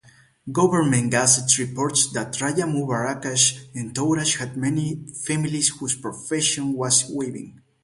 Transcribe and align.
Government 0.51 1.11
gazettes 1.11 1.59
report 1.59 1.95
that 2.13 2.41
Raja 2.41 2.63
Mubaraksha's 2.63 3.67
entourage 3.77 4.37
had 4.37 4.57
many 4.57 5.05
families 5.27 5.67
whose 5.69 5.93
profession 5.95 6.73
was 6.73 7.07
weaving. 7.07 7.61